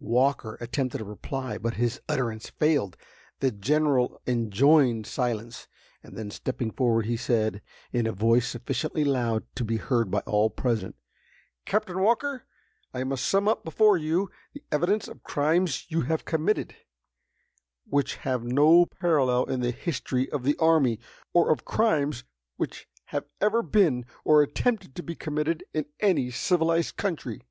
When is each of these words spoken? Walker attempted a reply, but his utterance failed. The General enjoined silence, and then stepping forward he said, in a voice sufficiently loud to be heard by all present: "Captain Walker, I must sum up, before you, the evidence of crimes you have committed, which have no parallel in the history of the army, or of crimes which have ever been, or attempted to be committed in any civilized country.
Walker 0.00 0.56
attempted 0.58 1.02
a 1.02 1.04
reply, 1.04 1.58
but 1.58 1.74
his 1.74 2.00
utterance 2.08 2.48
failed. 2.48 2.96
The 3.40 3.50
General 3.50 4.22
enjoined 4.26 5.06
silence, 5.06 5.68
and 6.02 6.16
then 6.16 6.30
stepping 6.30 6.70
forward 6.70 7.04
he 7.04 7.18
said, 7.18 7.60
in 7.92 8.06
a 8.06 8.12
voice 8.12 8.48
sufficiently 8.48 9.04
loud 9.04 9.44
to 9.54 9.66
be 9.66 9.76
heard 9.76 10.10
by 10.10 10.20
all 10.20 10.48
present: 10.48 10.96
"Captain 11.66 12.00
Walker, 12.00 12.46
I 12.94 13.04
must 13.04 13.26
sum 13.28 13.46
up, 13.46 13.64
before 13.64 13.98
you, 13.98 14.30
the 14.54 14.62
evidence 14.72 15.08
of 15.08 15.22
crimes 15.22 15.84
you 15.90 16.00
have 16.00 16.24
committed, 16.24 16.74
which 17.84 18.14
have 18.14 18.42
no 18.44 18.86
parallel 18.86 19.44
in 19.44 19.60
the 19.60 19.72
history 19.72 20.26
of 20.30 20.42
the 20.42 20.56
army, 20.56 21.00
or 21.34 21.50
of 21.52 21.66
crimes 21.66 22.24
which 22.56 22.88
have 23.08 23.26
ever 23.42 23.62
been, 23.62 24.06
or 24.24 24.42
attempted 24.42 24.94
to 24.94 25.02
be 25.02 25.14
committed 25.14 25.62
in 25.74 25.84
any 26.00 26.30
civilized 26.30 26.96
country. 26.96 27.42